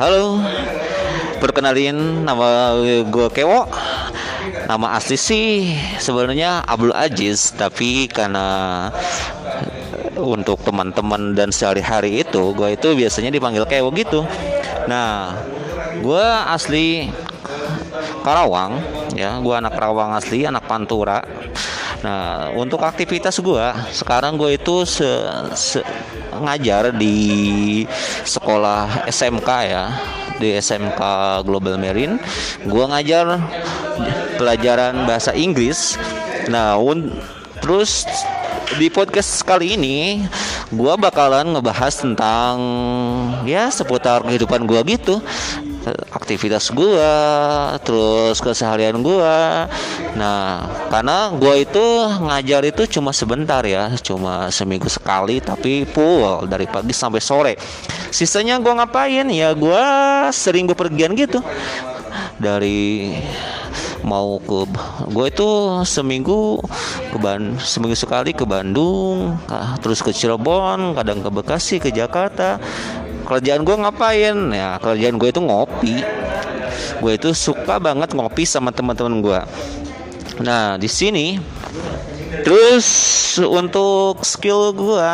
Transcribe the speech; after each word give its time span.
Halo, 0.00 0.40
perkenalin 1.36 2.24
nama 2.24 2.72
gue 3.04 3.28
Kewo. 3.36 3.68
Nama 4.64 4.86
asli 4.96 5.20
sih 5.20 5.76
sebenarnya 6.00 6.64
Abdul 6.64 6.96
Aziz, 6.96 7.52
tapi 7.52 8.08
karena 8.08 8.88
untuk 10.16 10.64
teman-teman 10.64 11.36
dan 11.36 11.52
sehari-hari 11.52 12.24
itu 12.24 12.56
gue 12.56 12.72
itu 12.72 12.96
biasanya 12.96 13.28
dipanggil 13.28 13.68
Kewo 13.68 13.92
gitu. 13.92 14.24
Nah, 14.88 15.36
gue 16.00 16.26
asli 16.48 17.12
Karawang, 18.24 18.80
ya, 19.12 19.36
gue 19.36 19.52
anak 19.52 19.76
Karawang 19.76 20.16
asli, 20.16 20.48
anak 20.48 20.64
Pantura. 20.64 21.20
Nah, 22.00 22.48
untuk 22.56 22.80
aktivitas 22.80 23.36
gue 23.44 23.66
sekarang 23.92 24.40
gue 24.40 24.56
itu 24.56 24.88
se, 24.88 25.08
se, 25.52 25.80
ngajar 26.32 26.96
di 26.96 27.84
sekolah 28.24 29.04
SMK 29.04 29.48
ya 29.68 29.84
di 30.40 30.56
SMK 30.56 31.00
Global 31.44 31.76
Marine. 31.76 32.16
Gue 32.64 32.84
ngajar 32.88 33.36
pelajaran 34.40 35.04
bahasa 35.04 35.36
Inggris. 35.36 36.00
Nah 36.48 36.80
terus 37.60 38.08
di 38.80 38.88
podcast 38.88 39.44
kali 39.44 39.76
ini 39.76 40.24
gue 40.72 40.94
bakalan 40.96 41.52
ngebahas 41.52 41.92
tentang 42.00 42.56
ya 43.44 43.68
seputar 43.68 44.24
kehidupan 44.24 44.64
gue 44.64 44.80
gitu 44.96 45.20
aktivitas 46.12 46.68
gue 46.72 47.12
terus 47.80 48.36
keseharian 48.38 49.00
gue 49.00 49.36
nah 50.14 50.68
karena 50.92 51.32
gue 51.32 51.64
itu 51.64 51.86
ngajar 52.20 52.62
itu 52.68 52.82
cuma 53.00 53.16
sebentar 53.16 53.64
ya 53.64 53.94
cuma 54.04 54.52
seminggu 54.52 54.92
sekali 54.92 55.40
tapi 55.40 55.88
full 55.88 56.46
dari 56.46 56.66
pagi 56.70 56.92
sampai 56.92 57.20
sore. 57.20 57.54
Sisanya 58.10 58.58
gue 58.58 58.72
ngapain? 58.72 59.26
Ya 59.30 59.54
gue 59.54 59.84
sering 60.34 60.66
bepergian 60.66 61.14
gitu. 61.14 61.40
Dari 62.40 63.14
mau 64.00 64.40
ke 64.40 64.64
gue 65.12 65.26
itu 65.28 65.48
seminggu 65.84 66.58
ke 67.12 67.18
Ban 67.20 67.60
seminggu 67.60 67.92
sekali 67.92 68.32
ke 68.32 68.48
Bandung 68.48 69.36
terus 69.84 70.00
ke 70.00 70.08
Cirebon 70.08 70.96
kadang 70.96 71.20
ke 71.20 71.28
Bekasi 71.28 71.76
ke 71.76 71.92
Jakarta 71.92 72.56
kerjaan 73.30 73.62
gue 73.62 73.76
ngapain? 73.78 74.36
Ya 74.50 74.82
kerjaan 74.82 75.14
gue 75.14 75.30
itu 75.30 75.38
ngopi. 75.38 76.02
Gue 76.98 77.14
itu 77.14 77.30
suka 77.30 77.78
banget 77.78 78.10
ngopi 78.10 78.42
sama 78.42 78.74
teman-teman 78.74 79.22
gue 79.22 79.40
nah 80.40 80.80
di 80.80 80.88
sini 80.88 81.36
terus 82.48 82.88
untuk 83.36 84.24
skill 84.24 84.72
gue 84.72 85.12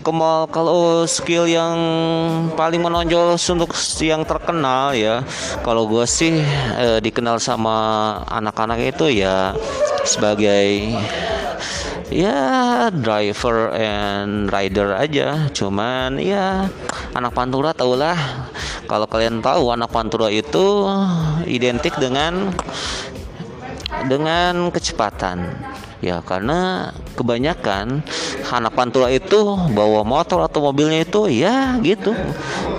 Kemal 0.00 0.48
kalau 0.48 1.04
skill 1.04 1.44
yang 1.44 1.76
paling 2.56 2.80
menonjol 2.80 3.36
untuk 3.36 3.76
yang 4.00 4.24
terkenal 4.24 4.96
ya 4.96 5.20
kalau 5.60 5.84
gue 5.84 6.08
sih 6.08 6.40
eh, 6.80 7.04
dikenal 7.04 7.36
sama 7.36 7.76
anak-anak 8.32 8.96
itu 8.96 9.20
ya 9.20 9.52
sebagai 10.08 10.96
ya 12.10 12.90
driver 12.90 13.72
and 13.74 14.50
rider 14.50 14.98
aja. 14.98 15.48
Cuman 15.54 16.18
ya 16.18 16.66
anak 17.14 17.32
pantura 17.32 17.70
tau 17.72 17.94
lah 17.94 18.18
kalau 18.90 19.06
kalian 19.06 19.38
tahu 19.38 19.70
anak 19.70 19.88
pantura 19.88 20.28
itu 20.28 20.86
identik 21.46 21.94
dengan 21.96 22.50
dengan 24.10 24.68
kecepatan. 24.74 25.46
Ya 26.00 26.24
karena 26.24 26.90
kebanyakan 27.12 28.00
anak 28.48 28.72
pantura 28.72 29.12
itu 29.12 29.52
bawa 29.76 30.00
motor 30.00 30.40
atau 30.40 30.72
mobilnya 30.72 31.04
itu 31.04 31.28
ya 31.28 31.76
gitu. 31.84 32.16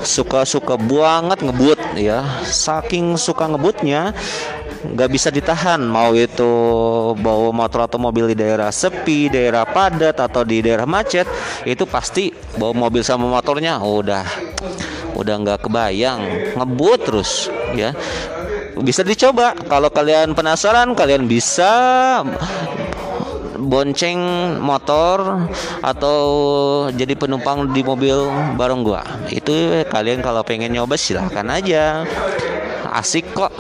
Suka-suka 0.02 0.74
banget 0.74 1.46
ngebut 1.46 1.78
ya. 2.02 2.26
Saking 2.42 3.22
suka 3.22 3.46
ngebutnya 3.46 4.18
nggak 4.82 5.10
bisa 5.14 5.30
ditahan 5.30 5.78
mau 5.86 6.18
itu 6.18 6.52
bawa 7.22 7.54
motor 7.54 7.86
atau 7.86 8.02
mobil 8.02 8.34
di 8.34 8.36
daerah 8.42 8.74
sepi 8.74 9.30
daerah 9.30 9.62
padat 9.64 10.18
atau 10.18 10.42
di 10.42 10.66
daerah 10.66 10.90
macet 10.90 11.30
itu 11.70 11.86
pasti 11.86 12.34
bawa 12.58 12.74
mobil 12.90 13.06
sama 13.06 13.30
motornya. 13.30 13.78
Udah 13.78 14.26
udah 15.14 15.36
nggak 15.46 15.70
kebayang. 15.70 16.22
Ngebut 16.58 17.00
terus 17.06 17.52
ya. 17.78 17.94
Bisa 18.82 19.06
dicoba. 19.06 19.54
Kalau 19.70 19.94
kalian 19.94 20.34
penasaran 20.34 20.98
kalian 20.98 21.30
bisa 21.30 21.72
bonceng 23.62 24.18
motor 24.58 25.46
atau 25.86 26.20
jadi 26.90 27.14
penumpang 27.14 27.70
di 27.70 27.86
mobil 27.86 28.18
bareng 28.58 28.82
gua. 28.82 29.06
Itu 29.30 29.86
kalian 29.86 30.26
kalau 30.26 30.42
pengen 30.42 30.74
nyoba 30.74 30.98
silahkan 30.98 31.46
aja. 31.54 32.04
Asik 32.92 33.32
kok 33.32 33.54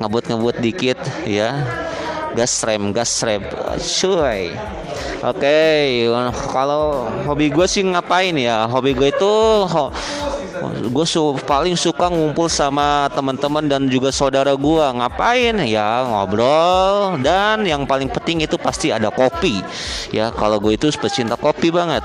ngebut-ngebut 0.00 0.56
dikit 0.64 0.98
ya. 1.28 1.62
Gas 2.32 2.62
rem 2.64 2.90
gas 2.90 3.12
rem. 3.22 3.44
Cuy. 3.76 4.50
Oke 5.20 5.44
okay. 5.44 6.08
kalau 6.48 7.04
hobi 7.28 7.52
gue 7.52 7.66
sih 7.68 7.84
ngapain 7.84 8.32
ya? 8.34 8.64
Hobi 8.64 8.96
gue 8.96 9.12
itu 9.12 9.34
ho 9.68 9.92
gue 10.68 11.06
su 11.08 11.36
paling 11.48 11.74
suka 11.74 12.12
ngumpul 12.12 12.46
sama 12.52 13.08
teman-teman 13.16 13.64
dan 13.64 13.88
juga 13.88 14.12
saudara 14.12 14.52
gue 14.52 14.84
ngapain? 15.00 15.56
Ya 15.64 16.04
ngobrol. 16.04 17.16
Dan 17.24 17.64
yang 17.64 17.88
paling 17.88 18.12
penting 18.12 18.44
itu 18.44 18.60
pasti 18.60 18.92
ada 18.92 19.08
kopi. 19.08 19.64
Ya 20.12 20.28
kalau 20.34 20.60
gue 20.60 20.76
itu 20.76 20.92
pecinta 21.00 21.34
kopi 21.40 21.72
banget. 21.72 22.04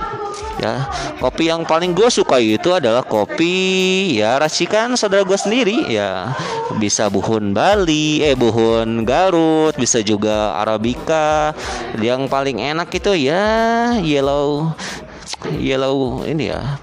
Ya 0.56 0.88
kopi 1.20 1.52
yang 1.52 1.68
paling 1.68 1.92
gue 1.92 2.08
suka 2.08 2.40
itu 2.40 2.72
adalah 2.72 3.04
kopi 3.04 4.16
ya 4.16 4.40
racikan 4.40 4.96
saudara 4.96 5.28
gue 5.28 5.36
sendiri. 5.36 5.92
Ya 5.92 6.32
bisa 6.80 7.12
buhun 7.12 7.52
Bali 7.52 8.24
eh 8.24 8.40
buhun 8.40 9.04
Garut 9.04 9.76
bisa 9.76 10.00
juga 10.00 10.56
Arabica. 10.64 11.52
Yang 12.00 12.32
paling 12.32 12.64
enak 12.64 12.88
itu 12.96 13.12
ya 13.28 13.44
yellow 14.00 14.72
yellow 15.60 16.24
ini 16.24 16.56
ya 16.56 16.80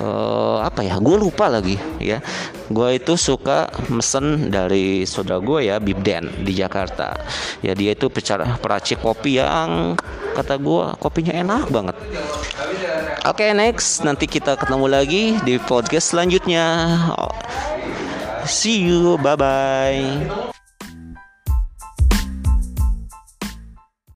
uh, 0.00 0.64
apa 0.64 0.82
ya? 0.82 0.96
Gue 0.98 1.20
lupa 1.20 1.46
lagi 1.46 1.76
ya. 2.00 2.24
Gue 2.72 2.98
itu 2.98 3.14
suka 3.14 3.70
mesen 3.92 4.50
dari 4.50 5.04
saudara 5.04 5.38
gue 5.42 5.68
ya 5.68 5.76
Bibden 5.78 6.42
di 6.42 6.56
Jakarta. 6.56 7.14
Ya 7.60 7.76
dia 7.76 7.94
itu 7.94 8.08
pecara 8.08 8.56
peracik 8.58 9.04
kopi 9.04 9.38
yang 9.38 9.94
kata 10.34 10.56
gue 10.56 10.84
kopinya 10.98 11.34
enak 11.36 11.68
banget. 11.68 11.96
Oke 13.28 13.44
okay, 13.44 13.50
next. 13.52 14.02
Nanti 14.02 14.24
kita 14.24 14.56
ketemu 14.56 14.86
lagi 14.88 15.36
di 15.44 15.60
podcast 15.60 16.16
selanjutnya. 16.16 16.96
See 18.48 18.82
you, 18.82 19.20
bye 19.20 19.36
bye. 19.36 20.59